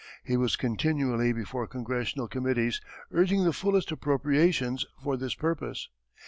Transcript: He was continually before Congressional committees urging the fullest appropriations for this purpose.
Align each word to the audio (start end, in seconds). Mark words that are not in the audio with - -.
He 0.23 0.35
was 0.35 0.55
continually 0.55 1.31
before 1.31 1.67
Congressional 1.67 2.27
committees 2.27 2.81
urging 3.11 3.43
the 3.43 3.53
fullest 3.53 3.91
appropriations 3.91 4.83
for 5.03 5.15
this 5.15 5.35
purpose. 5.35 5.89